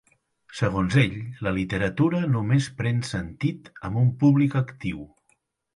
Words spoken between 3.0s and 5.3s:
sentit amb un públic actiu.